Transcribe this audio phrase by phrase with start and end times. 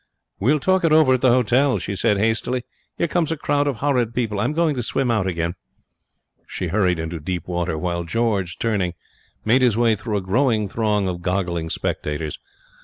[0.39, 2.63] 'We'll talk it over at the hotel,' she said, hastily.
[2.97, 4.39] 'Here comes a crowd of horrid people.
[4.39, 5.53] I'm going to swim out again.'
[6.47, 8.95] She hurried into deeper water, while George, turning,
[9.45, 12.39] made his way through a growing throng of goggling spectators.